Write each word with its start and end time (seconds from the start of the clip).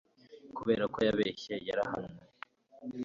kubera 0.57 0.83
ko 0.93 0.99
yabeshye, 1.07 1.53
yarahanwe 1.67 2.21